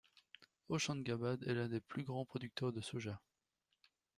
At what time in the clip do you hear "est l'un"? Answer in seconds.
1.43-1.67